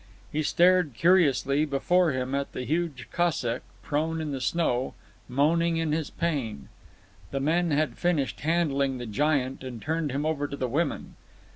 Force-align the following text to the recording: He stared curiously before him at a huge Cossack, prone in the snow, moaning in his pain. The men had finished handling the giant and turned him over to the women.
He 0.31 0.41
stared 0.41 0.95
curiously 0.95 1.63
before 1.63 2.11
him 2.11 2.33
at 2.33 2.47
a 2.55 2.61
huge 2.65 3.07
Cossack, 3.11 3.61
prone 3.83 4.19
in 4.19 4.31
the 4.31 4.41
snow, 4.41 4.95
moaning 5.29 5.77
in 5.77 5.91
his 5.91 6.09
pain. 6.09 6.69
The 7.29 7.39
men 7.39 7.69
had 7.69 7.99
finished 7.99 8.39
handling 8.39 8.97
the 8.97 9.05
giant 9.05 9.63
and 9.63 9.79
turned 9.79 10.11
him 10.11 10.25
over 10.25 10.47
to 10.47 10.57
the 10.57 10.67
women. 10.67 11.17